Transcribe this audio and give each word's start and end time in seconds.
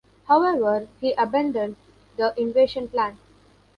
However, 0.27 0.87
he 0.99 1.13
abandoned 1.13 1.75
the 2.17 2.33
invasion 2.35 2.87
plan. 2.87 3.19